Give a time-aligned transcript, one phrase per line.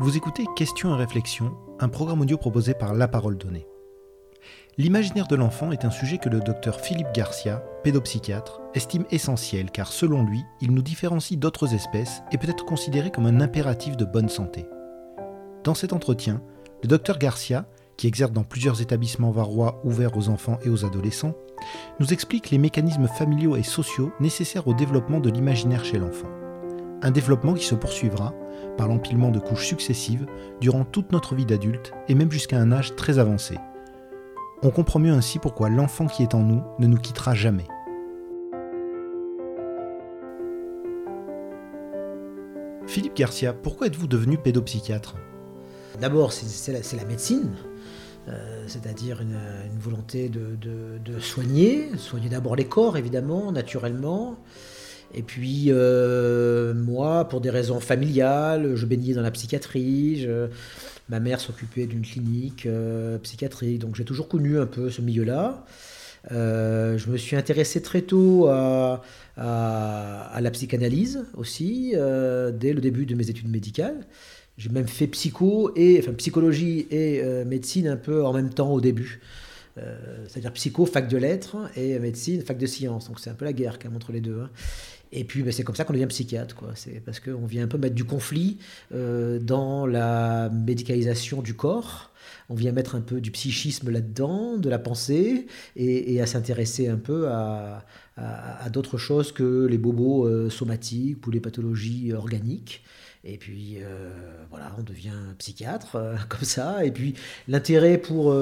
[0.00, 3.68] Vous écoutez Questions et réflexions, un programme audio proposé par La Parole Donnée.
[4.76, 9.92] L'imaginaire de l'enfant est un sujet que le docteur Philippe Garcia, pédopsychiatre, estime essentiel car
[9.92, 14.04] selon lui, il nous différencie d'autres espèces et peut être considéré comme un impératif de
[14.04, 14.66] bonne santé.
[15.62, 16.42] Dans cet entretien,
[16.82, 21.36] le docteur Garcia, qui exerce dans plusieurs établissements varois ouverts aux enfants et aux adolescents,
[22.00, 26.43] nous explique les mécanismes familiaux et sociaux nécessaires au développement de l'imaginaire chez l'enfant.
[27.02, 28.34] Un développement qui se poursuivra
[28.76, 30.26] par l'empilement de couches successives
[30.60, 33.58] durant toute notre vie d'adulte et même jusqu'à un âge très avancé.
[34.62, 37.66] On comprend mieux ainsi pourquoi l'enfant qui est en nous ne nous quittera jamais.
[42.86, 45.16] Philippe Garcia, pourquoi êtes-vous devenu pédopsychiatre?
[46.00, 47.50] D'abord, c'est la, médecine,
[48.28, 49.38] euh, c'est-à-dire une,
[49.78, 54.36] volonté de, de, soigner, soigner d'abord les corps, évidemment, naturellement,
[55.16, 60.26] et puis, euh, moi, pour des raisons familiales, je baignais dans la psychiatrie.
[61.08, 65.64] ma mère s'occupait d'une clinique euh, psychiatrique, donc j'ai toujours connu un peu ce milieu-là.
[66.32, 69.02] Euh, je me suis intéressé très tôt à,
[69.36, 74.06] la psychanalyse aussi, dès le début de mes études médicales.
[74.56, 78.80] J'ai même fait psycho et enfin psychologie et médecine un peu en même temps au
[78.80, 79.20] début.
[80.28, 83.08] c'est-à-dire psycho, fac de lettres, et médecine, fac de sciences.
[83.08, 84.40] Donc c'est un peu la guerre quand même entre les deux.
[84.40, 84.50] Hein.
[85.16, 86.56] Et puis, ben, c'est comme ça qu'on devient psychiatre.
[86.56, 86.72] Quoi.
[86.74, 88.58] C'est parce qu'on vient un peu mettre du conflit
[88.92, 92.10] euh, dans la médicalisation du corps.
[92.48, 96.96] On vient mettre un peu du psychisme là-dedans, de la pensée, et, à s'intéresser un
[96.96, 97.84] peu à,
[98.72, 102.82] d'autres choses que les bobos euh, somatiques ou les pathologies organiques.
[103.22, 104.10] Et puis, euh,
[104.50, 105.96] voilà, on devient psychiatre,
[106.28, 106.84] comme ça.
[106.84, 107.14] Et puis,
[107.46, 108.34] l'intérêt pour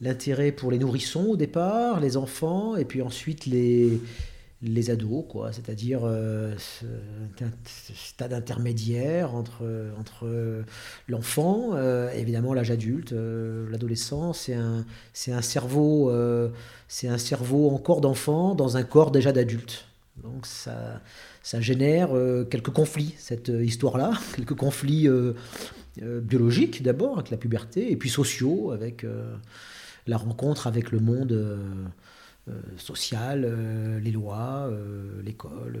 [0.00, 4.00] l'intérêt pour les nourrissons au départ, les enfants, et puis ensuite les,
[4.62, 6.84] les ados, quoi, c'est-à-dire euh, ce,
[7.94, 9.64] stade intermédiaire entre,
[9.98, 10.64] entre
[11.06, 16.12] l'enfant, euh, évidemment l'âge adulte, euh, l'adolescent, c'est un, c'est un cerveau,
[16.88, 19.86] c'est un cerveau encore d'enfant dans un corps déjà d'adulte.
[20.16, 21.00] Donc ça,
[21.44, 22.10] ça génère
[22.50, 25.08] quelques conflits, cette histoire-là, quelques conflits
[25.96, 29.06] biologiques d'abord avec la puberté, et puis sociaux avec
[30.08, 31.60] la rencontre avec le monde
[32.48, 35.80] euh, sociales, euh, les lois, euh, l'école.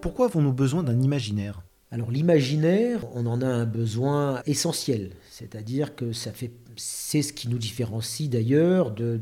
[0.00, 1.62] Pourquoi avons-nous besoin d'un imaginaire?
[1.92, 7.48] Alors l'imaginaire, on en a un besoin essentiel, c'est-à-dire que ça fait, c'est ce qui
[7.48, 9.18] nous différencie d'ailleurs de,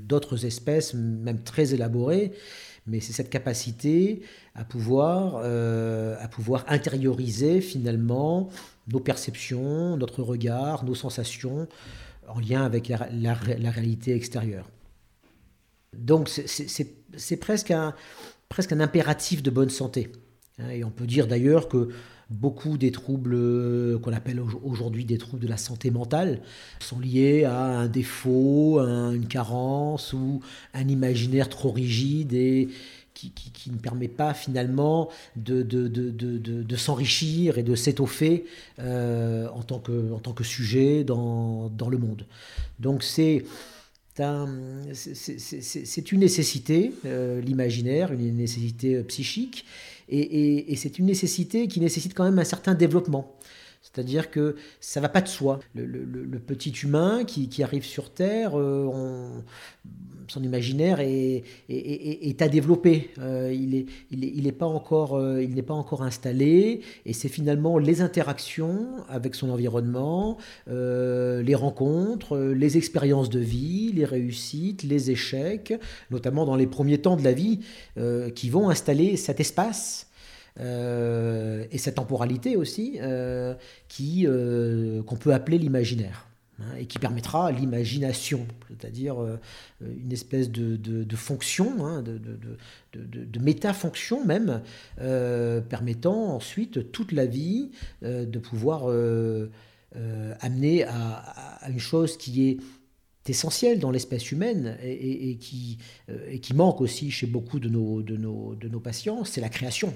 [0.00, 2.32] d'autres espèces, même très élaborées,
[2.86, 4.22] mais c'est cette capacité
[4.54, 8.50] à pouvoir, euh, à pouvoir intérioriser finalement
[8.92, 11.66] nos perceptions, notre regard, nos sensations
[12.28, 14.68] en lien avec la, réalité extérieure.
[15.96, 17.94] Donc c'est presque un,
[18.48, 20.12] presque un impératif de bonne santé.
[20.58, 21.90] Hein, et on peut dire d'ailleurs que
[22.30, 26.40] beaucoup des troubles euh, qu'on appelle aujourd'hui des troubles de la santé mentale
[26.80, 30.40] sont liés à un défaut, une carence ou
[30.72, 32.68] un imaginaire trop rigide et
[33.14, 38.44] qui, ne permet pas finalement de, s'enrichir et de s'étoffer
[38.78, 42.26] euh, en, tant que, sujet dans, le monde.
[42.80, 43.44] Donc c'est
[44.92, 49.64] c'est une nécessité, euh, l'imaginaire, une nécessité psychique,
[50.08, 53.36] et, c'est une nécessité qui nécessite quand même un certain développement.
[53.82, 55.60] C'est-à-dire que ça va pas de soi.
[55.74, 59.28] Le, petit humain qui, arrive sur Terre, euh,
[60.28, 61.42] son imaginaire est,
[62.40, 63.10] à développer.
[63.18, 66.80] Euh, il n'est il est, pas encore, euh, n'est pas encore installé.
[67.06, 74.04] Et c'est finalement les interactions avec son environnement, les rencontres, les expériences de vie, les
[74.04, 75.74] réussites, les échecs,
[76.10, 77.60] notamment dans les premiers temps de la vie,
[78.34, 80.08] qui vont installer cet espace
[80.60, 83.54] euh, et cette temporalité aussi, euh,
[84.00, 86.26] euh, qu'on peut appeler l'imaginaire.
[86.60, 89.16] Hein, et qui permettra l'imagination, c'est-à-dire
[89.80, 92.20] une espèce de, fonction, hein, de,
[92.94, 94.62] de, métafonction même,
[94.96, 97.72] permettant ensuite toute la vie
[98.02, 98.84] de pouvoir
[100.40, 102.58] amener à, une chose qui est
[103.28, 105.78] essentielle dans l'espèce humaine et, qui,
[106.54, 109.92] manque aussi chez beaucoup de nos patients, c'est la création.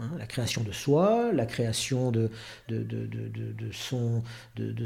[0.00, 2.28] Hein, la création de soi, la création de,
[2.66, 4.24] de, de, de son,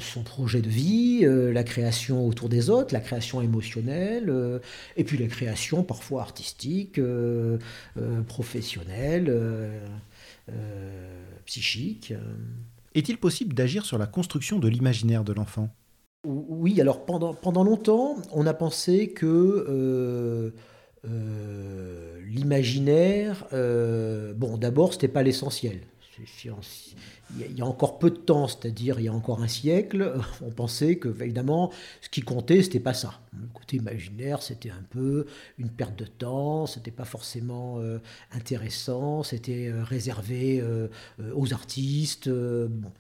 [0.00, 4.58] son, projet de vie, euh, la création autour des autres, la création émotionnelle, euh,
[4.99, 7.56] et puis la création parfois artistique, euh,
[8.26, 9.34] professionnelle,
[11.46, 12.12] psychique.
[12.94, 15.70] Est-il possible d'agir sur la construction de l'imaginaire de l'enfant?
[16.26, 20.52] Oui, alors pendant, pendant longtemps, on a pensé que
[21.04, 25.80] euh, euh, l'imaginaire, euh, bon, d'abord, c'était pas l'essentiel.
[26.40, 30.50] Il y a encore peu de temps, c'est-à-dire il y a encore un siècle, on
[30.50, 33.20] pensait que évidemment ce qui comptait c'était pas ça.
[33.40, 35.26] Le côté imaginaire c'était un peu
[35.58, 37.80] une perte de temps, c'était pas forcément
[38.32, 40.60] intéressant, c'était réservé
[41.36, 42.28] aux artistes.
[42.28, 42.90] Bon.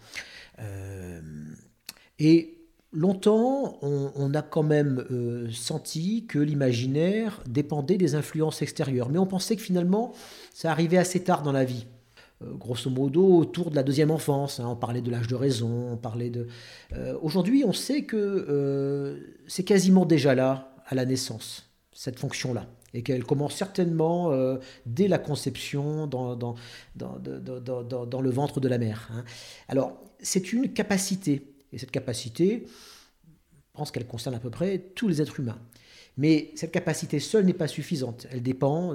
[2.20, 2.57] et
[2.92, 9.26] Longtemps, on, a quand même euh, senti que l'imaginaire dépendait des influences extérieures, mais on
[9.26, 10.14] pensait que finalement,
[10.54, 11.86] ça arrivait assez tard dans la vie.
[12.42, 15.90] Euh, grosso modo, autour de la deuxième enfance, hein, on parlait de l'âge de raison,
[15.92, 16.46] on parlait de...
[16.94, 23.02] Euh, aujourd'hui, on sait que c'est quasiment déjà là, à la naissance, cette fonction-là et
[23.02, 24.32] qu'elle commence certainement
[24.86, 26.54] dès la conception dans,
[26.96, 29.10] le ventre de la mère.
[29.12, 29.24] Hein.
[29.68, 35.08] Alors, c'est une capacité et cette capacité, je pense qu'elle concerne à peu près tous
[35.08, 35.58] les êtres humains.
[36.16, 38.26] Mais cette capacité seule n'est pas suffisante.
[38.30, 38.94] Elle dépend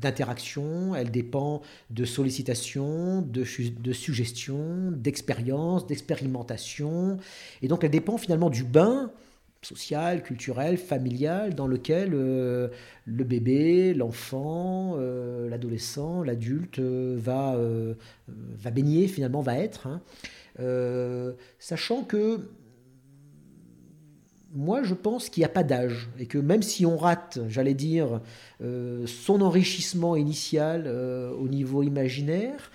[0.00, 3.44] d'interaction, elle dépend de sollicitation, de,
[3.80, 7.16] de suggestion, d'expérience, d'expérimentation.
[7.62, 9.10] Et donc elle dépend finalement du bain
[9.64, 12.68] social, culturel, familial, dans lequel euh,
[13.06, 17.58] le bébé, l'enfant, euh, l'adolescent, l'adulte euh, va,
[18.28, 19.86] va baigner, finalement va être.
[19.86, 20.00] Hein.
[20.60, 22.40] Euh, sachant que
[24.52, 27.74] moi, je pense qu'il n'y a pas d'âge et que même si on rate, j'allais
[27.74, 28.20] dire,
[28.62, 32.70] euh, son enrichissement initial euh, au niveau imaginaire,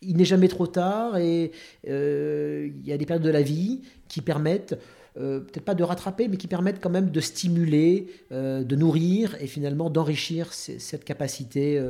[0.00, 1.50] il n'est jamais trop tard et
[1.84, 4.78] il y a des périodes de la vie qui permettent,
[5.16, 9.90] peut-être pas de rattraper, mais qui permettent quand même de stimuler, de nourrir et finalement
[9.90, 11.82] d'enrichir cette capacité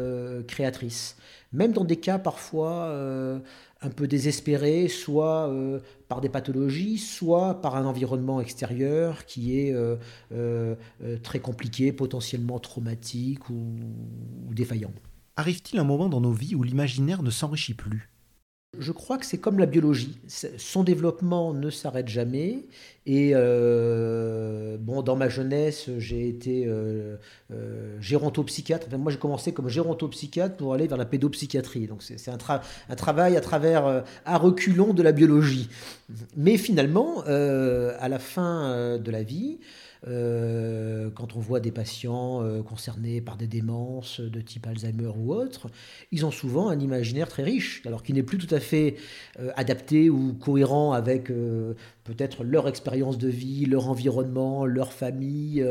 [0.47, 1.19] créatrice.
[1.53, 3.43] Même dans des cas parfois
[3.81, 9.73] un peu désespéré, soit euh, par des pathologies, soit par un environnement extérieur qui est
[9.73, 9.97] euh,
[10.33, 10.75] euh,
[11.23, 13.77] très compliqué, potentiellement traumatique ou
[14.51, 14.93] défaillant.
[15.37, 18.11] Arrive-t-il un moment dans nos vies où l'imaginaire ne s'enrichit plus?
[18.77, 20.19] Je crois que c'est comme la biologie.
[20.59, 22.67] Son développement ne s'arrête jamais.
[23.07, 27.17] Et euh, bon, dans ma jeunesse, j'ai été euh,
[27.51, 28.87] euh, gérontopsychiatre.
[28.99, 31.87] moi, j'ai commencé comme gérontopsychiatre pour aller vers la pédopsychiatrie.
[31.87, 32.37] Donc, c'est un,
[32.95, 35.71] travail à travers, à reculons de la biologie.
[36.37, 39.59] Mais finalement, à la fin de la vie,
[40.07, 45.33] euh, quand on voit des patients euh, concernés par des démences de type Alzheimer ou
[45.33, 45.69] autre,
[46.13, 48.97] ils ont souvent un imaginaire très riche, alors qui n'est plus tout à fait
[49.41, 51.29] euh, adapté ou cohérent avec
[52.05, 55.65] peut-être leur expérience de vie, leur environnement, leur famille,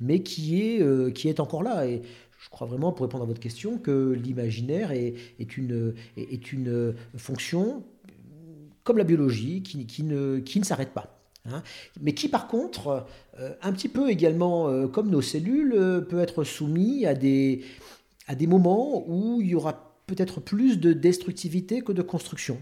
[0.00, 1.86] mais qui est, qui est encore là.
[1.86, 2.02] Et
[2.38, 7.84] je crois vraiment, pour répondre à votre question, que l'imaginaire est, une, est, une fonction,
[8.84, 11.17] comme la biologie, qui, qui ne, qui ne s'arrête pas.
[11.52, 11.62] Hein,
[12.00, 13.06] mais qui par contre,
[13.38, 17.62] euh, un petit peu également euh, comme nos cellules, euh, peut être soumis à des,
[18.26, 22.58] à des moments où il y aura peut-être plus de destructivité que de construction.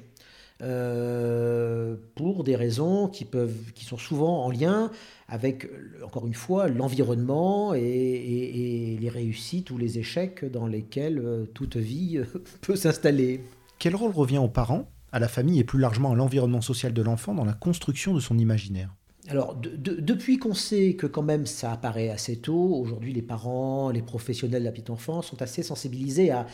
[2.15, 4.91] pour des raisons qui, peuvent, qui sont souvent en lien
[5.29, 5.69] avec,
[6.03, 12.21] encore une fois, l'environnement et, et, les réussites ou les échecs dans lesquels toute vie
[12.63, 13.43] peut s'installer.
[13.79, 17.03] Quel rôle revient aux parents à la famille et plus largement à l'environnement social de
[17.03, 18.91] l'enfant dans la construction de son imaginaire
[19.29, 24.03] alors, depuis qu'on sait que quand même ça apparaît assez tôt, aujourd'hui les parents, les
[24.03, 26.47] professionnels de la petite enfance sont assez sensibilisés à,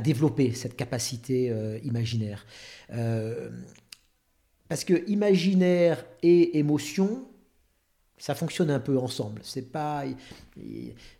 [0.00, 2.46] développer cette capacité euh, imaginaire.
[2.92, 3.50] Euh,
[4.68, 7.26] parce que imaginaire et émotion,
[8.18, 9.40] ça fonctionne un peu ensemble.
[9.44, 10.04] C'est pas,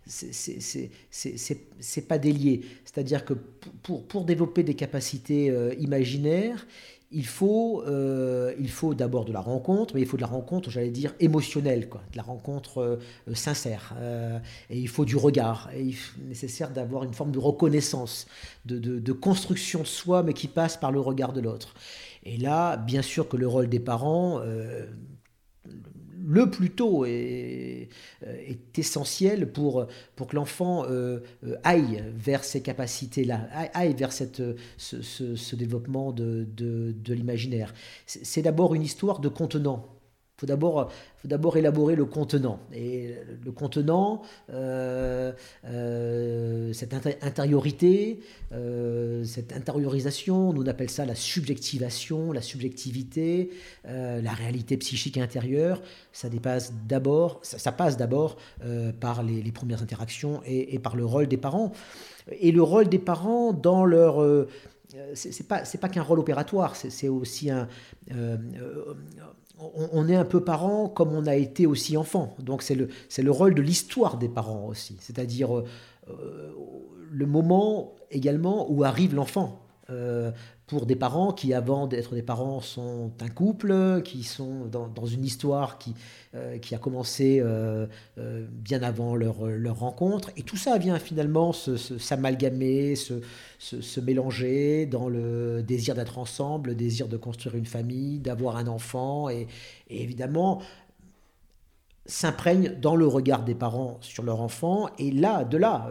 [0.07, 2.63] c'est pas délié.
[2.85, 6.67] C'est-à-dire que pour, pour développer des capacités euh, imaginaires,
[7.13, 10.71] il faut, euh, il faut d'abord de la rencontre, mais il faut de la rencontre,
[10.71, 13.95] j'allais dire, émotionnelle, quoi, de la rencontre euh, sincère.
[14.71, 15.71] et il faut du regard.
[15.75, 18.27] Et il est nécessaire d'avoir une forme de reconnaissance,
[18.65, 21.75] de, de, de, construction de soi, mais qui passe par le regard de l'autre.
[22.25, 24.41] Et là, bien sûr que le rôle des parents
[26.27, 27.89] le plus tôt est,
[28.27, 34.13] euh, est essentiel pour, pour que l'enfant euh, euh, aille vers ces capacités-là, aille vers
[34.13, 34.43] cette,
[34.77, 37.73] ce, développement de, de l'imaginaire.
[38.07, 39.96] C'est d'abord une histoire de contenant.
[40.39, 42.61] Faut d'abord, faut d'abord élaborer le contenant.
[42.75, 44.21] Et le contenant,
[44.53, 45.33] euh,
[45.65, 48.21] euh, cette intériorité,
[48.53, 53.51] euh, cette intériorisation, nous on appelle ça la subjectivation, la subjectivité,
[53.87, 55.81] la réalité psychique intérieure.
[56.13, 58.37] Ça dépasse d'abord, ça, passe d'abord
[59.01, 61.73] par les, premières interactions et, par le rôle des parents.
[62.41, 64.47] Et le rôle des parents dans leur
[65.15, 67.69] c'est pas c'est pas qu'un rôle opératoire, c'est aussi un
[69.59, 72.37] on, est un peu parent comme on a été aussi enfant.
[72.39, 74.97] Donc c'est le, le rôle de l'histoire des parents aussi.
[75.01, 75.63] C'est-à-dire
[77.11, 79.63] le moment également où arrive l'enfant
[80.67, 85.25] pour des parents qui, avant d'être des parents, sont un couple, qui sont dans, une
[85.25, 85.95] histoire qui,
[86.35, 87.87] euh, a commencé euh,
[88.19, 89.39] euh, bien avant leur,
[89.79, 90.31] rencontre.
[90.37, 93.21] Et tout ça vient finalement s'amalgamer, se,
[93.59, 98.67] se, mélanger dans le désir d'être ensemble, le désir de construire une famille, d'avoir un
[98.67, 99.47] enfant, et
[99.89, 100.63] évidemment
[102.09, 104.89] s'imprègne dans le regard des parents sur leur enfant.
[104.99, 105.91] Et là, de là,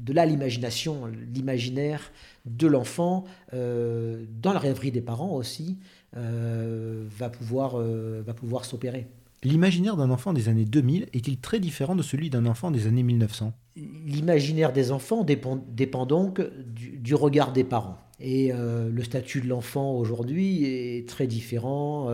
[0.00, 2.10] de là l'imagination, l'imaginaire
[2.46, 5.78] de l'enfant, euh, dans la rêverie des parents aussi,
[6.16, 9.06] euh, va pouvoir, euh, va pouvoir s'opérer.
[9.42, 13.02] L'imaginaire d'un enfant des années 2000 est-il très différent de celui d'un enfant des années
[13.02, 17.96] 1900 L'imaginaire des enfants dépend, dépend donc du, regard des parents.
[18.18, 22.10] Et le statut de l'enfant aujourd'hui est très différent.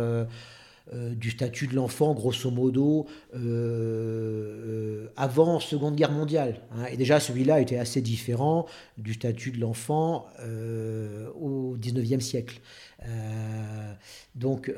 [0.95, 6.61] Euh, du statut de l'enfant, grosso modo, euh, euh, avant Seconde Guerre mondiale.
[6.71, 6.85] Hein.
[6.93, 8.66] Et déjà, celui-là était assez différent
[8.97, 10.26] du statut de l'enfant
[11.40, 12.61] au XIXe siècle.
[14.37, 14.73] donc,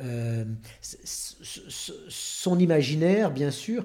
[0.83, 3.85] son imaginaire, bien sûr.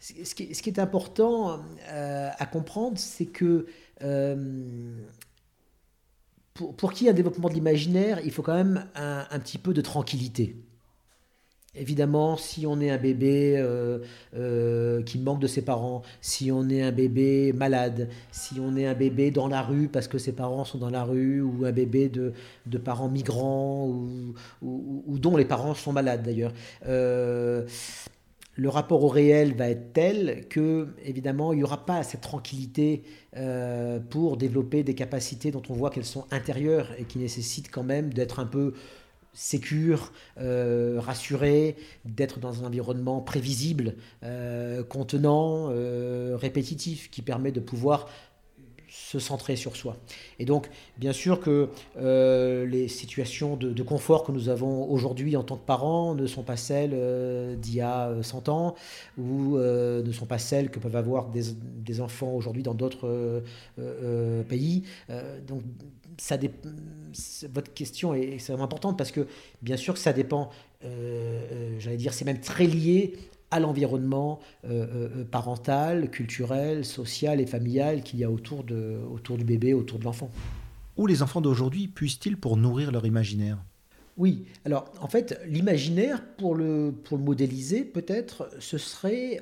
[0.00, 3.66] Ce qui, est important à comprendre, c'est que
[6.54, 9.74] pour, qu'il y ait un développement de l'imaginaire, il faut quand même un petit peu
[9.74, 10.56] de tranquillité.
[11.76, 13.98] Évidemment, si on est un bébé euh,
[14.36, 18.86] euh, qui manque de ses parents, si on est un bébé malade, si on est
[18.86, 21.72] un bébé dans la rue parce que ses parents sont dans la rue, ou un
[21.72, 22.32] bébé de,
[22.78, 23.88] parents migrants,
[24.62, 26.52] ou, dont les parents sont malades d'ailleurs,
[26.86, 27.66] euh,
[28.56, 33.02] le rapport au réel va être tel que, évidemment, il n'y aura pas cette tranquillité
[34.10, 38.14] pour développer des capacités dont on voit qu'elles sont intérieures et qui nécessitent quand même
[38.14, 38.74] d'être un peu
[39.34, 47.60] sécure, euh, rassuré, d'être dans un environnement prévisible, euh, contenant, euh, répétitif, qui permet de
[47.60, 48.08] pouvoir
[48.88, 49.96] se centrer sur soi.
[50.38, 55.56] Et donc, bien sûr que les situations de, confort que nous avons aujourd'hui en tant
[55.56, 58.76] que parents ne sont pas celles d'il y a 100 ans,
[59.18, 63.42] ou ne sont pas celles que peuvent avoir des, des enfants aujourd'hui dans d'autres
[64.48, 64.84] pays.
[65.48, 65.62] donc,
[66.18, 66.36] ça
[67.52, 69.26] votre question est extrêmement importante parce que
[69.62, 70.50] bien sûr que ça dépend,
[70.84, 73.14] euh, euh, j'allais dire, c'est même très lié
[73.50, 79.44] à l'environnement euh, parental, culturel, social et familial qu'il y a autour, de, autour du
[79.44, 80.30] bébé, autour de l'enfant.
[80.96, 83.58] Où les enfants d'aujourd'hui puissent-ils pour nourrir leur imaginaire?
[84.16, 89.40] Oui, alors en fait, l'imaginaire, pour le, pour le modéliser, peut-être, ce serait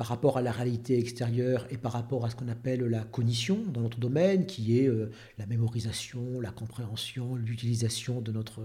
[0.00, 3.58] par rapport à la réalité extérieure et par rapport à ce qu'on appelle la cognition
[3.70, 8.62] dans notre domaine, qui est euh, la mémorisation, la compréhension, l'utilisation de, notre,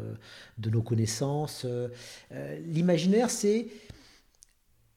[0.60, 1.64] de nos connaissances.
[1.66, 1.90] Euh,
[2.32, 3.68] euh, l'imaginaire, c'est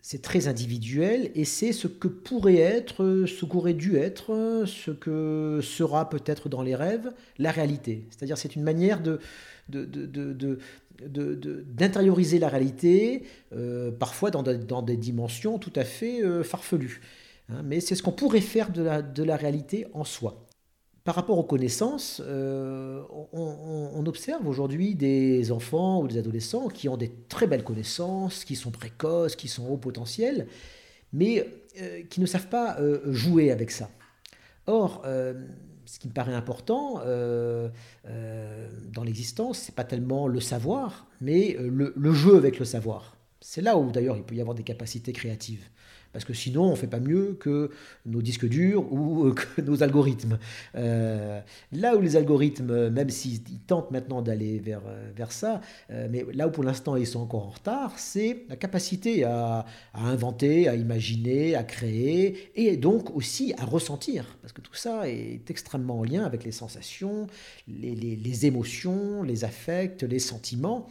[0.01, 5.59] c'est très individuel et c'est ce que pourrait être, ce qu'aurait dû être, ce que
[5.61, 8.07] sera peut-être dans les rêves, la réalité.
[8.11, 9.19] C'est-à-dire c'est une manière de,
[11.07, 17.01] d'intérioriser la réalité, euh, parfois dans, dans, des dimensions tout à fait euh, farfelues.
[17.49, 17.63] Hein.
[17.65, 20.47] mais c'est ce qu'on pourrait faire de la, de la, réalité en soi.
[21.05, 23.03] Par rapport aux connaissances, euh,
[23.33, 28.57] on, observe aujourd'hui des enfants ou des adolescents qui ont des très belles connaissances, qui
[28.57, 30.49] sont précoces, qui sont haut potentiel,
[31.13, 31.47] mais
[32.11, 32.77] qui ne savent pas
[33.07, 33.91] jouer avec ça.
[34.67, 35.03] Or,
[35.89, 37.71] ce qui me paraît important euh,
[38.07, 43.17] euh, dans l'existence, c'est pas tellement le savoir, mais euh, le, jeu avec le savoir.
[43.41, 45.65] C'est là où d'ailleurs il peut y avoir des capacités créatives
[46.13, 47.71] parce que sinon on ne fait pas mieux que
[48.07, 50.39] nos disques durs ou euh, que nos algorithmes.
[50.75, 51.41] Euh,
[51.73, 55.61] là où les algorithmes, même s'ils tentent maintenant d'aller vers, euh, vers ça,
[55.91, 60.69] mais là où pour l'instant ils sont encore en retard, c'est la capacité à, inventer,
[60.69, 66.01] à imaginer, à créer, et donc aussi à ressentir, parce que tout ça est extrêmement
[66.01, 67.27] en lien avec les sensations,
[67.67, 70.89] les, les, émotions, les affects, les sentiments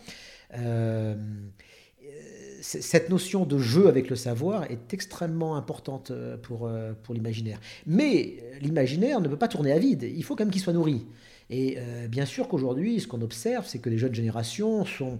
[2.61, 7.59] cette notion de jeu avec le savoir est extrêmement importante euh, pour, euh, pour l'imaginaire.
[7.85, 11.05] Mais l'imaginaire ne peut pas tourner à vide, il faut quand même qu'il soit nourri.
[11.49, 15.17] Et euh, bien sûr qu'aujourd'hui, ce qu'on observe, c'est que les jeunes générations sont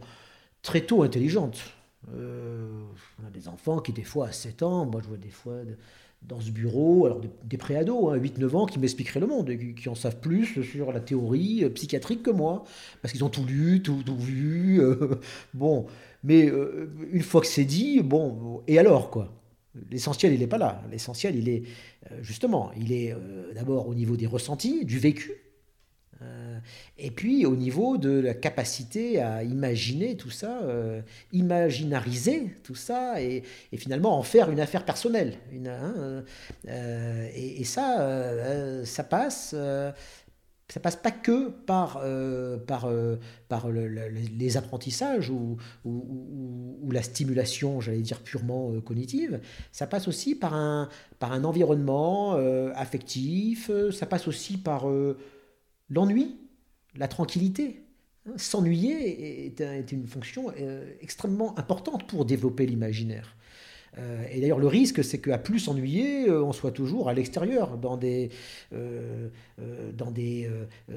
[0.61, 1.59] très tôt intelligentes.
[2.09, 5.61] on a des enfants qui, des fois, à 7 ans, moi je vois des fois
[6.21, 9.95] dans ce bureau, alors des, préados, hein, 8-9 ans, qui m'expliqueraient le monde, qui, en
[9.95, 12.63] savent plus sur la théorie psychiatrique que moi,
[13.01, 14.81] parce qu'ils ont tout lu, tout, vu.
[15.53, 15.85] bon,
[16.23, 19.33] mais euh, une fois que c'est dit, bon, et alors quoi?
[19.91, 20.83] L'essentiel, il n'est pas là.
[20.91, 21.63] L'essentiel, il est
[22.11, 25.31] euh, justement, il est euh, d'abord au niveau des ressentis, du vécu.
[26.97, 30.61] Et puis au niveau de la capacité à imaginer tout ça,
[31.31, 33.43] imaginariser tout ça, et,
[33.75, 35.37] finalement en faire une affaire personnelle.
[35.65, 36.23] Hein,
[36.67, 39.55] et, et, ça, ça passe
[40.69, 43.17] ça passe pas que par, euh, euh,
[44.37, 45.57] les apprentissages ou,
[46.91, 49.39] la stimulation, j'allais dire purement euh, cognitive,
[49.71, 50.89] ça passe aussi par un
[51.21, 52.33] environnement
[52.75, 54.87] affectif, ça passe aussi par
[55.89, 56.35] l'ennui,
[56.97, 57.83] la tranquillité.
[58.27, 60.51] Hein, s'ennuyer est, est, une fonction
[61.01, 63.35] extrêmement importante pour développer l'imaginaire.
[63.99, 67.77] Euh, et d'ailleurs, le risque, c'est qu'à plus s'ennuyer, euh, on soit toujours à l'extérieur,
[67.77, 68.29] dans des,
[68.73, 69.29] euh,
[69.93, 70.49] dans des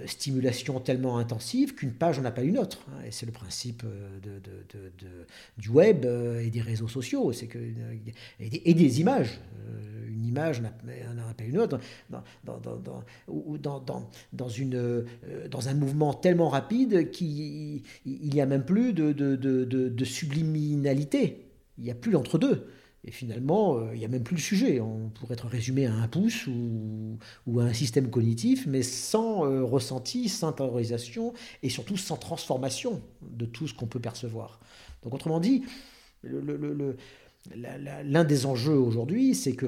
[0.07, 2.85] stimulations tellement intensives qu'une page n'en a pas une autre.
[2.89, 3.05] Hein.
[3.07, 3.85] Et c'est le principe
[5.59, 7.59] du web et des réseaux sociaux, c'est que,
[8.39, 9.41] et, des, images.
[10.09, 11.79] Une image n'en a pas une autre.
[12.11, 12.77] Dans, dans,
[13.79, 15.05] dans, dans, une,
[15.51, 21.47] dans un mouvement tellement rapide qu'il n'y a même plus de, de, subliminalité.
[21.79, 22.67] Il n'y a plus l'entre-deux.
[23.05, 24.81] Et finalement, euh, il n'y a même plus le sujet.
[24.81, 29.65] On pourrait être résumé à un pouce ou, à un système cognitif, mais sans euh,
[29.65, 34.61] ressenti, sans intériorisation et surtout sans transformation de tout ce qu'on peut percevoir.
[35.03, 35.65] Donc autrement dit,
[36.23, 36.97] le,
[38.05, 39.67] L'un des enjeux aujourd'hui, c'est que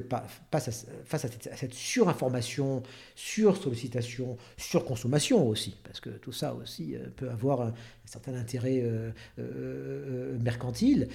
[0.50, 1.26] face à,
[1.56, 2.82] cette surinformation,
[3.14, 7.74] sur-sollicitation, sur-consommation aussi, parce que tout ça aussi euh, peut avoir un
[8.04, 11.08] certain intérêt euh, euh, mercantile,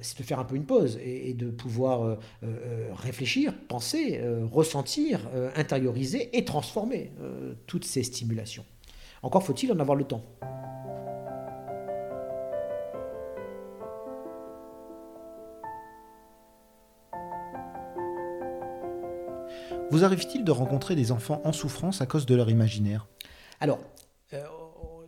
[0.00, 2.18] c'est de faire un peu une pause et, de pouvoir
[2.92, 7.12] réfléchir, penser, ressentir, intérioriser et transformer
[7.66, 8.64] toutes ces stimulations.
[9.22, 10.22] Encore faut-il en avoir le temps.
[19.90, 23.06] Vous arrive-t-il de rencontrer des enfants en souffrance à cause de leur imaginaire?
[23.60, 23.80] Alors,
[24.34, 24.42] euh,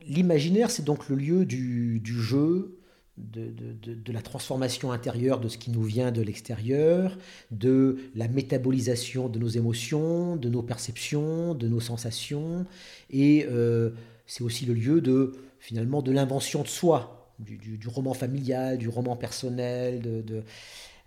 [0.06, 2.78] l'imaginaire, c'est donc le lieu du, jeu,
[3.18, 7.18] de, la transformation intérieure de ce qui nous vient de l'extérieur,
[7.50, 12.64] de la métabolisation de nos émotions, de nos perceptions, de nos sensations,
[13.10, 13.90] et euh,
[14.26, 19.16] c'est aussi le lieu de finalement de l'invention de soi, du, roman familial, du roman
[19.16, 20.24] personnel,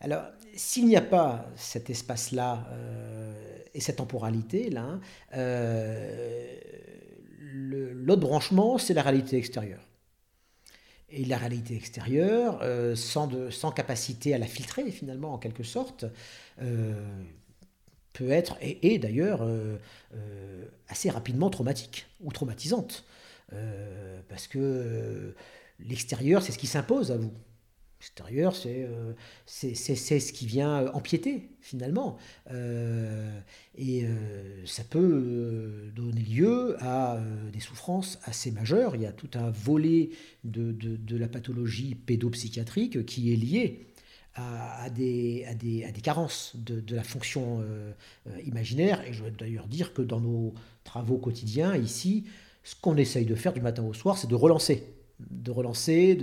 [0.04, 3.34] alors, s'il n'y a pas cet espace-là euh,
[3.74, 5.00] et cette temporalité-là,
[5.34, 6.56] euh,
[7.39, 9.88] l'autre branchement, c'est la réalité extérieure.
[11.10, 16.06] Et la réalité extérieure, euh, sans capacité à la filtrer finalement en quelque sorte,
[18.13, 19.48] peut être, et, et d'ailleurs,
[20.89, 23.06] assez rapidement traumatique ou traumatisante.
[24.28, 25.34] parce que
[25.80, 27.32] l'extérieur, c'est ce qui s'impose à vous.
[28.66, 29.13] Euh,
[29.46, 32.18] c'est ce qui vient empiéter finalement.
[32.52, 33.39] Euh,
[33.78, 37.20] et euh, ça peut donner lieu à
[37.52, 38.96] des souffrances assez majeures.
[38.96, 40.10] Il y a tout un volet
[40.44, 43.86] de, la pathologie pédopsychiatrique qui est lié
[44.36, 45.46] à, des,
[46.02, 47.63] carences de, de la fonction
[48.46, 49.02] imaginaire.
[49.08, 52.26] Et je veux d'ailleurs dire que dans nos travaux quotidiens ici,
[52.63, 54.84] ce qu'on essaye de faire du matin au soir, c'est de relancer
[55.32, 56.16] de relancer,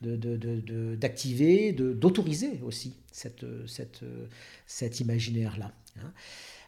[0.00, 3.44] d'activer, de, d'autoriser aussi cette,
[4.66, 5.72] cet imaginaire-là.
[6.00, 6.12] Hein.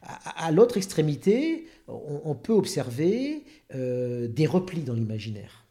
[0.02, 5.64] À, l'autre extrémité, on, peut observer euh, des replis dans l'imaginaire,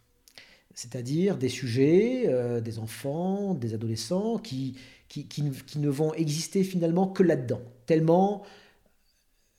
[0.73, 7.07] c'est-à-dire des sujets, euh, des enfants, des adolescents qui qui, qui, ne vont exister finalement
[7.07, 8.43] que là-dedans, tellement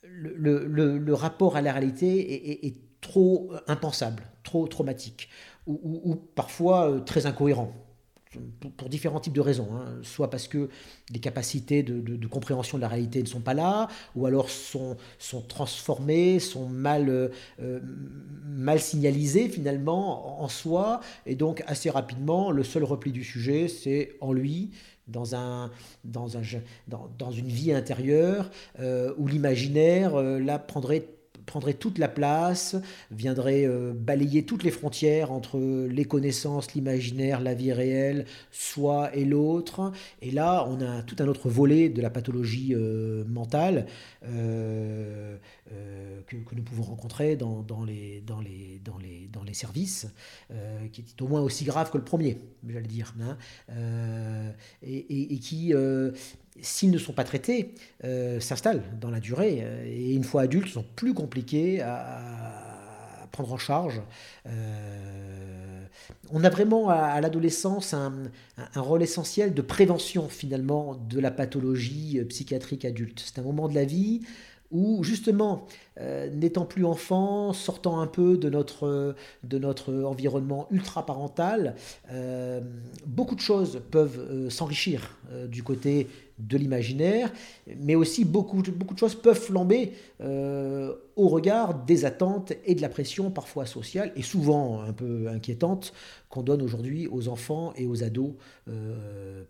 [0.03, 5.31] le, le, le, rapport à la réalité est, est trop impensable, trop traumatique
[5.69, 7.73] ou, parfois euh, très incohérents
[8.77, 9.69] pour, différents types de raisons.
[9.73, 10.01] Hein.
[10.03, 10.69] Soit parce que
[11.13, 15.41] les capacités de, compréhension de la réalité ne sont pas là, ou alors sont, sont
[15.43, 17.09] transformées, sont mal,
[17.61, 17.81] euh,
[18.45, 24.17] mal signalisées finalement en soi, et donc assez rapidement, le seul repli du sujet, c'est
[24.21, 24.71] en lui,
[25.07, 25.71] dans, un,
[26.05, 26.43] dans, un,
[26.87, 31.07] dans, une vie intérieure, euh, où l'imaginaire, là, prendrait
[31.49, 32.77] prendrait toute la place,
[33.11, 39.25] viendrait euh, balayer toutes les frontières entre les connaissances, l'imaginaire, la vie réelle, soi et
[39.25, 39.91] l'autre.
[40.23, 43.87] Et là, on a tout un autre volet de la pathologie euh, mentale
[44.25, 45.37] euh,
[46.27, 50.07] que, nous pouvons rencontrer dans, les, dans, les, dans, les, dans les services,
[50.93, 53.37] qui est au moins aussi grave que le premier, j'allais dire, hein.
[54.83, 55.73] et, qui
[56.63, 60.69] s'ils ne sont pas traités, euh, s'installent dans la durée euh, et une fois adultes
[60.69, 64.01] sont plus compliqués à, prendre en charge.
[64.47, 65.85] Euh,
[66.31, 68.13] on a vraiment à, l'adolescence un,
[68.75, 73.23] rôle essentiel de prévention finalement de la pathologie psychiatrique adulte.
[73.25, 74.23] C'est un moment de la vie
[74.71, 75.67] où justement,
[76.33, 81.75] n'étant plus enfant, sortant un peu de notre, de notre environnement ultra-parental,
[83.07, 85.17] beaucoup de choses peuvent s'enrichir
[85.49, 86.07] du côté
[86.39, 87.33] de l'imaginaire,
[87.79, 92.89] mais aussi beaucoup, beaucoup de choses peuvent flamber au regard des attentes et de la
[92.89, 95.93] pression parfois sociale, et souvent un peu inquiétante,
[96.29, 98.33] qu'on donne aujourd'hui aux enfants et aux ados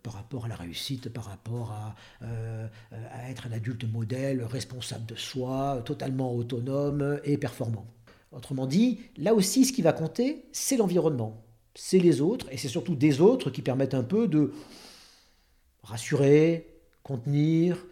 [0.03, 5.15] par rapport à la réussite, par rapport à, à être un adulte modèle, responsable de
[5.15, 7.85] soi, totalement autonome et performant.
[8.31, 11.41] Autrement dit, là aussi, ce qui va compter, c'est l'environnement,
[11.73, 14.53] c'est les autres, et c'est surtout des autres qui permettent un peu de
[15.81, 16.67] rassurer,
[17.03, 17.85] contenir,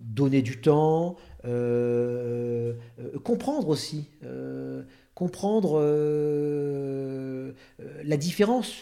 [0.00, 4.82] donner du temps, euh, euh, comprendre aussi, euh,
[5.14, 5.80] comprendre
[8.04, 8.74] la différence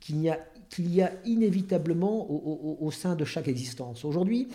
[0.00, 4.04] qu'il y, a, inévitablement au sein de chaque existence.
[4.04, 4.48] Aujourd'hui,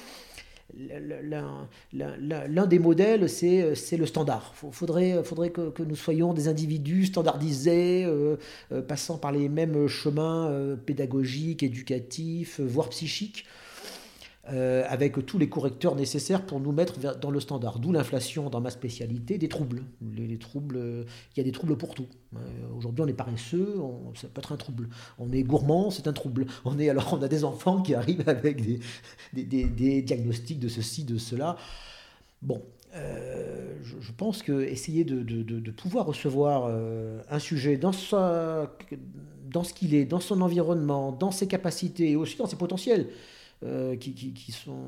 [0.75, 1.67] l'un
[2.67, 4.54] des modèles, c'est le standard.
[4.63, 8.08] Il faudrait, que, nous soyons des individus standardisés,
[8.88, 13.45] passant par les mêmes chemins pédagogiques, éducatifs, voire psychiques,
[14.53, 17.79] euh, avec tous les correcteurs nécessaires pour nous mettre dans le standard.
[17.79, 19.81] D'où l'inflation dans ma spécialité des troubles.
[20.15, 21.03] Les, troubles, euh,
[21.36, 22.05] il y a des troubles pour tout.
[22.36, 22.38] Euh,
[22.77, 23.75] aujourd'hui, on est paresseux,
[24.13, 24.89] ça peut être un trouble.
[25.17, 26.45] On est gourmand, c'est un trouble.
[26.65, 28.62] On est alors, on a des enfants qui arrivent avec
[29.34, 31.58] des, diagnostics de ceci, de cela.
[32.43, 32.62] Bon,
[32.93, 36.71] je, pense que essayer de, pouvoir recevoir
[37.29, 37.91] un sujet dans,
[39.49, 43.08] dans ce qu'il est, dans son environnement, dans ses capacités et aussi dans ses potentiels.
[43.63, 44.84] Euh, qui, sont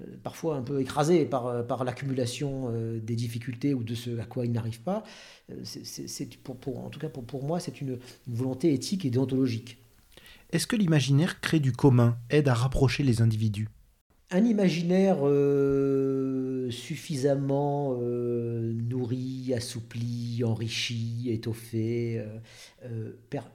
[0.00, 4.24] euh, parfois un peu écrasés par, euh, par l'accumulation des difficultés ou de ce à
[4.24, 5.02] quoi ils n'arrivent pas.
[5.64, 9.78] C'est, pour, en tout cas, pour, pour moi, c'est une, volonté éthique et déontologique.
[10.50, 13.68] Est-ce que l'imaginaire crée du commun, aide à rapprocher les individus?
[14.30, 15.18] Un imaginaire
[16.70, 22.24] suffisamment nourri, assoupli, enrichi, étoffé,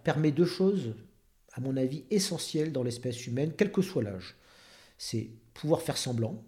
[0.03, 0.93] permet deux choses,
[1.53, 4.35] à mon avis, essentielles dans l'espèce humaine, quel que soit l'âge
[4.97, 6.43] c'est pouvoir faire semblant,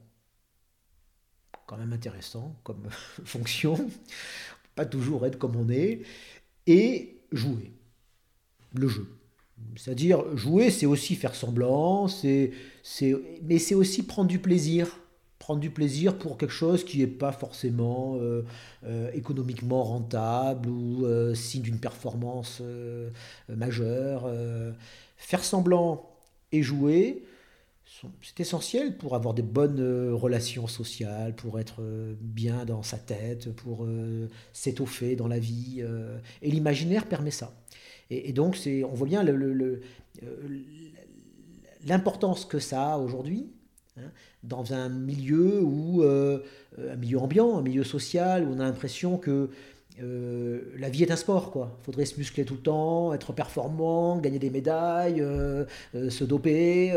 [1.67, 2.87] quand même intéressant comme
[3.25, 3.89] fonction,
[4.75, 6.01] pas toujours être comme on est,
[6.67, 7.71] et jouer,
[8.73, 9.07] le jeu.
[9.75, 12.51] C'est-à-dire, jouer, c'est aussi faire semblant, c'est,
[13.43, 14.87] mais c'est aussi prendre du plaisir.
[15.37, 18.43] Prendre du plaisir pour quelque chose qui n'est pas forcément euh,
[18.85, 22.61] euh, économiquement rentable ou euh, signe d'une performance
[23.47, 24.29] majeure.
[25.17, 26.09] faire semblant
[26.51, 27.23] et jouer,
[28.21, 32.97] c'est essentiel pour avoir des bonnes euh, relations sociales, pour être euh, bien dans sa
[32.97, 35.83] tête, pour euh, s'étoffer dans la vie.
[36.41, 37.53] Et l'imaginaire permet ça.
[38.09, 39.23] Et, donc, on voit bien
[41.85, 43.51] l'importance que ça a aujourd'hui
[43.97, 44.11] hein,
[44.43, 49.49] dans un milieu où, un milieu ambiant, un milieu social, où on a l'impression que
[50.01, 51.77] euh, la vie est un sport, quoi.
[51.83, 56.93] Faudrait se muscler tout le temps, être performant, gagner des médailles, euh, euh, se doper,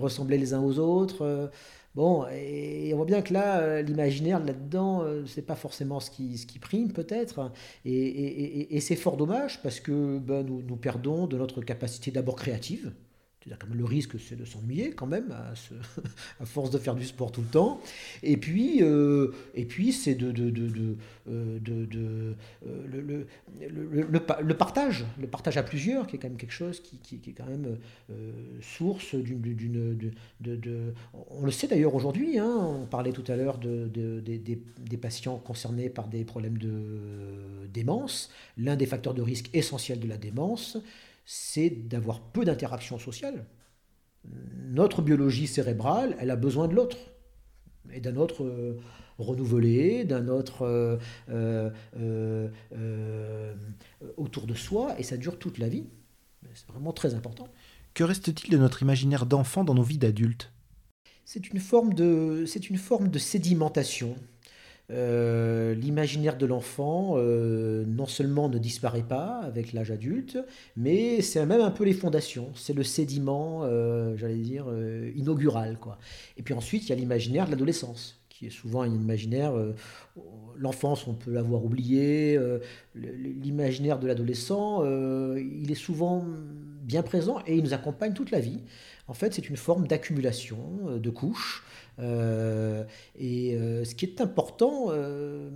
[0.00, 1.50] ressembler les uns aux autres.
[1.94, 6.46] Bon, et on voit bien que là, l'imaginaire là-dedans, c'est pas forcément ce qui, ce
[6.46, 7.50] qui prime peut-être.
[7.84, 12.92] Et, c'est fort dommage parce que ben, nous, nous perdons de notre capacité d'abord créative,
[13.72, 15.30] le risque, c'est de s'ennuyer quand même,
[16.40, 17.80] à, force de faire du sport tout le temps.
[18.22, 19.32] Et puis, euh,
[19.92, 20.96] c'est de, de, de,
[21.28, 21.58] euh,
[22.66, 23.24] euh,
[24.42, 27.32] le, partage, le partage à plusieurs, qui est quand même quelque chose qui, qui, est
[27.32, 27.76] quand même
[28.60, 30.14] source d'une...
[31.30, 35.38] On le sait d'ailleurs aujourd'hui, hein, on parlait tout à l'heure de, des, des patients
[35.38, 38.30] concernés par des problèmes de démence.
[38.56, 40.78] L'un des facteurs de risque essentiels de la démence,
[41.26, 43.44] c'est d'avoir peu d'interactions sociales.
[44.68, 46.96] Notre biologie cérébrale, elle a besoin de l'autre,
[47.92, 48.80] et d'un autre euh,
[49.18, 50.98] renouvelé, d'un autre euh,
[51.98, 53.54] euh,
[54.16, 55.84] autour de soi, et ça dure toute la vie.
[56.54, 57.48] C'est vraiment très important.
[57.94, 60.52] Que reste-t-il de notre imaginaire d'enfant dans nos vies d'adultes?
[61.24, 64.16] C'est une, forme de, une forme de sédimentation.
[64.92, 70.38] Euh, l'imaginaire de l'enfant euh, non seulement ne disparaît pas avec l'âge adulte,
[70.76, 74.66] mais c'est même un peu les fondations, c'est le sédiment, euh, j'allais dire,
[75.16, 75.78] inaugural.
[75.80, 75.98] Quoi.
[76.36, 79.54] Et puis ensuite, il y a l'imaginaire de l'adolescence qui est souvent un imaginaire,
[80.58, 82.38] l'enfance on peut l'avoir oublié,
[82.94, 84.84] l'imaginaire de l'adolescent,
[85.36, 86.22] il est souvent
[86.86, 88.62] bien présent et il nous accompagne toute la vie.
[89.08, 90.58] En fait, c'est une forme d'accumulation
[90.96, 91.62] de couches
[91.98, 92.84] euh,
[93.18, 95.50] et euh, ce qui est important, euh,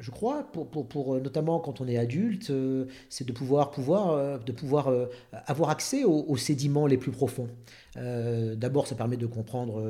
[0.00, 3.72] je crois, pour, euh, notamment quand on est adulte, euh, c'est de pouvoir,
[4.10, 4.92] euh, de pouvoir
[5.46, 7.48] avoir accès aux, sédiments les plus profonds.
[7.96, 9.80] D'abord, ça permet de comprendre,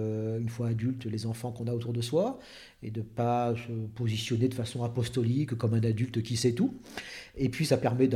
[0.41, 2.39] une fois adulte, les enfants qu'on a autour de soi
[2.83, 6.75] et de ne pas se positionner de façon apostolique comme un adulte qui sait tout.
[7.37, 8.09] Et puis, ça permet,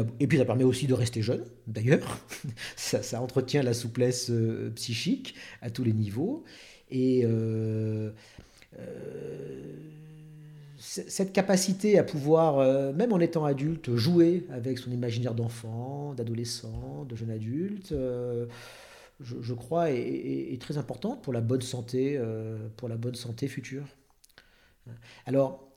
[0.65, 2.19] aussi de rester jeune, d'ailleurs.
[2.77, 4.33] ça, ça, entretient la souplesse
[4.77, 6.45] psychique à tous les niveaux.
[6.91, 7.27] Et
[10.83, 17.05] cette capacité à pouvoir, euh, même en étant adulte, jouer avec son imaginaire d'enfant, d'adolescent,
[17.05, 18.47] de jeune adulte, euh,
[19.21, 23.85] je, crois, est, très importante pour la bonne santé, euh, pour la bonne santé future.
[25.25, 25.73] Alors,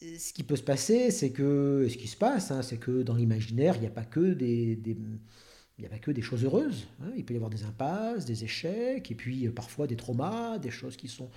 [0.00, 3.14] ce qui peut se passer, c'est que, ce qui se passe, hein, c'est que dans
[3.14, 6.88] l'imaginaire, il n'y a pas que des, il n'y a pas que des choses heureuses.
[7.00, 7.12] Hein.
[7.16, 10.96] Il peut y avoir des impasses, des échecs, et puis parfois des traumas, des choses
[10.96, 11.30] qui sont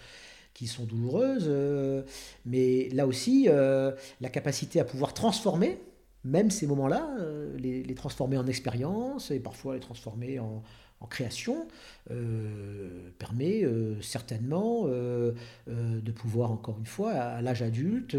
[0.65, 2.01] sont douloureuses, euh,
[2.45, 3.91] mais là aussi, euh,
[4.21, 5.77] la capacité à pouvoir transformer,
[6.23, 10.63] même ces moments-là, euh, les, les, transformer en expérience et parfois les transformer en,
[10.99, 11.67] en création
[12.09, 15.33] euh, permet euh, certainement euh,
[15.67, 18.17] de pouvoir, encore une fois, à, l'âge adulte,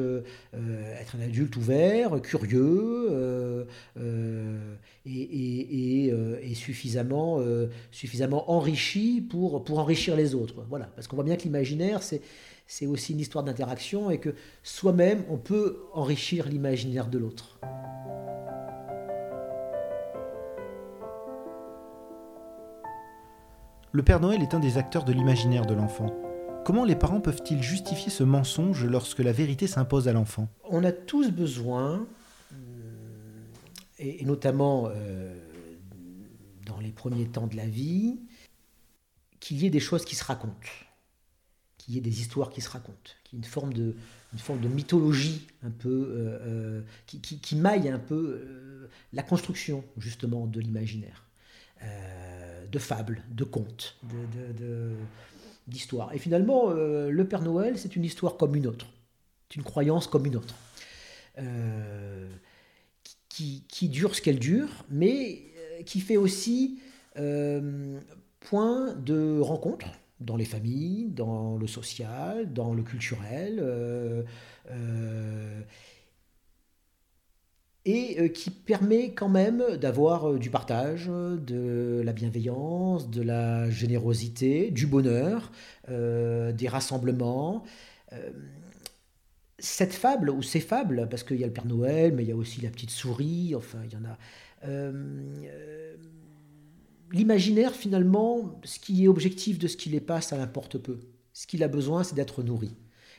[1.01, 3.67] être un adulte ouvert, curieux
[5.07, 7.41] et, suffisamment,
[7.91, 10.65] suffisamment enrichi pour, pour enrichir les autres.
[10.69, 12.21] Voilà, parce qu'on voit bien que l'imaginaire, c'est
[12.71, 17.59] c'est aussi une histoire d'interaction et que soi-même, on peut enrichir l'imaginaire de l'autre.
[23.91, 26.15] Le Père Noël est un des acteurs de l'imaginaire de l'enfant.
[26.67, 30.47] Comment les parents peuvent-ils justifier ce mensonge lorsque la vérité s'impose à l'enfant?
[30.65, 32.07] On a tous besoin,
[32.53, 32.57] euh,
[33.99, 35.35] et, notamment euh,
[36.67, 38.21] dans les premiers temps de la vie,
[39.41, 40.53] qu'il y ait des choses qui se racontent,
[41.79, 45.47] qu'il y ait des histoires qui se racontent, qu'il y ait une forme de, mythologie
[45.63, 51.25] un peu euh, qui, maille un peu la construction justement de l'imaginaire
[52.71, 53.97] de fables, de contes,
[55.67, 56.13] d'histoires.
[56.15, 58.87] Et finalement, euh, le Père Noël, c'est une histoire comme une autre,
[59.57, 60.55] une croyance comme une autre,
[61.39, 62.29] euh,
[63.29, 66.81] qui, dure ce qu'elle dure, mais euh, qui fait aussi
[68.41, 69.89] point de rencontre
[70.21, 73.61] dans les familles, dans le social, dans le culturel
[77.89, 83.71] et euh, qui permet quand même d'avoir euh, du partage, de la bienveillance, de la
[83.71, 85.51] générosité, du bonheur,
[85.89, 87.65] euh, des rassemblements.
[89.59, 92.33] cette fable, ou ces fables, parce qu'il y a le Père Noël, mais il y
[92.33, 94.19] a aussi la petite souris, enfin il y en a...
[97.11, 101.01] L'imaginaire, finalement, ce qui est objectif de ce qui les passe, ça l'importe peu.
[101.33, 102.77] Ce qu'il a besoin, c'est d'être nourri.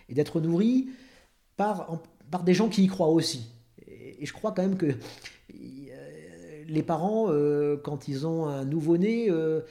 [0.10, 0.90] Et d'être nourri
[1.58, 3.50] par, par des gens qui y croient aussi
[4.20, 9.28] et je crois quand même que euh, les parents, euh, quand ils ont un nouveau-né,
[9.30, 9.62] euh,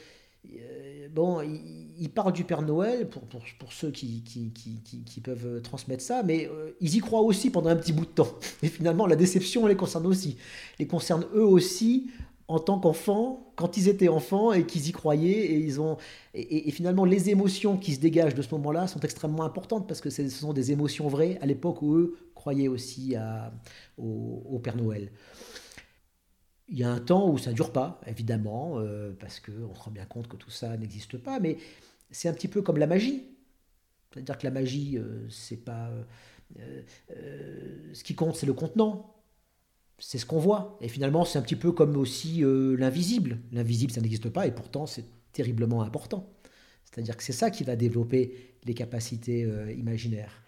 [1.13, 5.61] bon, ils, parlent du Père Noël pour, pour, pour ceux qui, qui, qui, qui, peuvent
[5.63, 8.39] transmettre ça, mais ils y croient aussi pendant un petit bout de temps.
[8.63, 10.37] Et finalement, la déception les concerne aussi.
[10.79, 12.09] Les concerne eux aussi
[12.49, 15.99] en tant qu'enfants, quand ils étaient enfants et qu'ils y croyaient, et, ils ont,
[16.33, 20.09] et, finalement les émotions qui se dégagent de ce moment-là sont extrêmement importantes parce que
[20.09, 23.53] ce sont des émotions vraies à l'époque où eux croyaient aussi à,
[23.99, 25.13] au, Père Noël.
[26.71, 29.81] Il y a un temps où ça ne dure pas, évidemment, euh, parce qu'on se
[29.81, 31.59] rend bien compte que tout ça n'existe pas, mais
[32.11, 33.25] c'est un petit peu comme la magie.
[34.13, 35.91] C'est-à-dire que la magie, euh, c'est pas.
[36.59, 36.83] Euh,
[37.93, 39.18] ce qui compte, c'est le contenant
[39.99, 40.79] c'est ce qu'on voit.
[40.81, 43.39] Et finalement, c'est un petit peu comme aussi euh, l'invisible.
[43.53, 46.31] L'invisible, ça n'existe pas, et pourtant, c'est terriblement important.
[46.85, 50.43] C'est-à-dire que c'est ça qui va développer les capacités euh, imaginaires.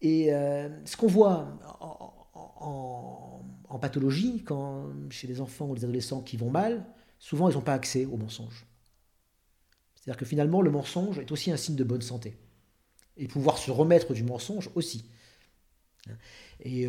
[0.00, 6.36] Et euh, ce qu'on voit en, pathologie, quand, chez les enfants ou les adolescents qui
[6.36, 6.86] vont mal,
[7.18, 8.66] souvent, ils n'ont pas accès au mensonge.
[9.94, 12.36] C'est-à-dire que finalement, le mensonge est aussi un signe de bonne santé.
[13.18, 15.04] Et pouvoir se remettre du mensonge aussi.
[16.60, 16.86] Et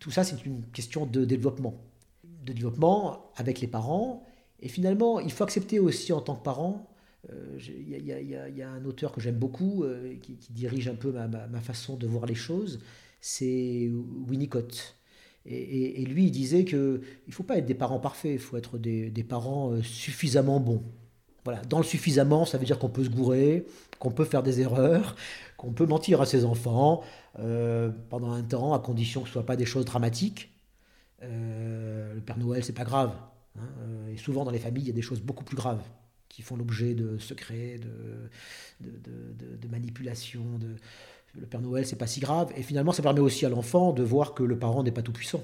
[0.00, 1.74] tout ça, c'est une question de développement.
[2.44, 4.24] De développement avec les parents.
[4.58, 6.90] Et finalement, il faut accepter aussi en tant que parent.
[7.28, 11.96] Il y, a un auteur que j'aime beaucoup, euh, qui, dirige un peu ma, façon
[11.96, 12.80] de voir les choses,
[13.20, 13.90] c'est
[14.26, 14.96] Winnicott.
[15.44, 18.78] Et, lui, il disait qu'il ne faut pas être des parents parfaits, il faut être
[18.78, 20.82] des, parents euh, suffisamment bons.
[21.44, 23.66] Voilà, dans le suffisamment, ça veut dire qu'on peut se gourer,
[23.98, 25.16] qu'on peut faire des erreurs,
[25.56, 27.02] qu'on peut mentir à ses enfants
[27.38, 30.50] euh, pendant un temps, à condition que ce ne soit pas des choses dramatiques.
[31.22, 33.12] Euh, le Père Noël, c'est pas grave.
[33.58, 35.82] Hein, euh, et souvent dans les familles, il y a des choses beaucoup plus graves
[36.28, 40.60] qui font l'objet de secrets, de, de, de, manipulations.
[41.34, 42.52] le Père Noël, c'est pas si grave.
[42.56, 45.12] Et finalement, ça permet aussi à l'enfant de voir que le parent n'est pas tout
[45.12, 45.42] puissant,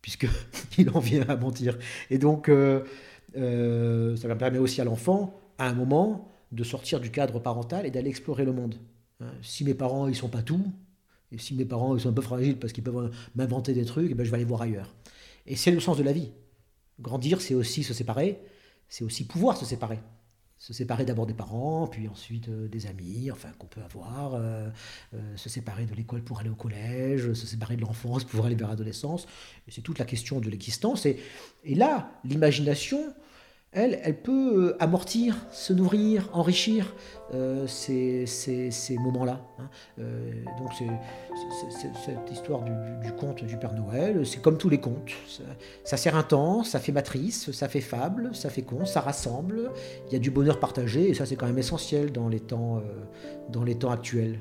[0.00, 1.76] puisqu'il en vient à mentir.
[2.08, 2.48] Et donc,
[3.36, 7.90] euh, ça permet aussi à l'enfant, à un moment, de sortir du cadre parental et
[7.90, 8.76] d'aller explorer le monde.
[9.20, 10.64] Hein, si mes parents, ils sont pas tout,
[11.30, 14.08] et si mes parents, ils sont un peu fragiles parce qu'ils peuvent m'inventer des trucs,
[14.08, 14.94] et eh ben, je vais aller voir ailleurs.
[15.46, 16.30] Et c'est le sens de la vie.
[17.00, 18.40] Grandir, c'est aussi se séparer,
[18.88, 19.98] c'est aussi pouvoir se séparer
[20.62, 24.68] se séparer d'abord des parents, puis ensuite euh, des amis, enfin qu'on peut avoir, euh,
[25.12, 28.54] euh, se séparer de l'école pour aller au collège, se séparer de l'enfance pour aller
[28.54, 29.26] vers l'adolescence.
[29.66, 31.04] C'est toute la question de l'existence.
[31.04, 31.18] Et,
[31.64, 33.12] et là, l'imagination,
[33.72, 36.94] elle, elle peut euh, amortir, se nourrir, enrichir
[37.32, 38.26] euh, ces,
[39.00, 39.40] moments-là.
[39.58, 39.70] Hein.
[39.98, 45.12] Euh, donc c'est, cette histoire du, conte du Père Noël, c'est comme tous les contes.
[45.84, 49.70] Ça, sert un temps, ça fait matrice, ça fait fable, ça fait con, ça rassemble.
[50.08, 52.82] Il y a du bonheur partagé et ça c'est quand même essentiel dans les temps,
[53.48, 54.38] dans les temps actuels.